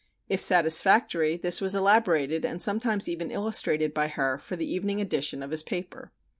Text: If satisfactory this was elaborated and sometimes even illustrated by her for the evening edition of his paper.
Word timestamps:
If 0.27 0.39
satisfactory 0.39 1.37
this 1.37 1.61
was 1.61 1.75
elaborated 1.75 2.43
and 2.43 2.59
sometimes 2.59 3.07
even 3.07 3.29
illustrated 3.29 3.93
by 3.93 4.07
her 4.07 4.39
for 4.39 4.55
the 4.55 4.65
evening 4.67 4.99
edition 4.99 5.43
of 5.43 5.51
his 5.51 5.61
paper. 5.61 6.11